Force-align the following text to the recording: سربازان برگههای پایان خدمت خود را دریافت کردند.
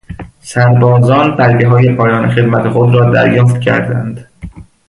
سربازان 0.41 1.35
برگههای 1.35 1.95
پایان 1.95 2.31
خدمت 2.31 2.69
خود 2.69 2.95
را 2.95 3.09
دریافت 3.11 3.61
کردند. 3.61 4.27